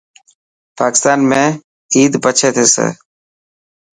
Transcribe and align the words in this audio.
پاڪستان 0.79 1.19
۾ 1.33 1.41
عيد 1.95 2.13
پڇي 2.23 2.49
ٿيسي. 2.55 2.87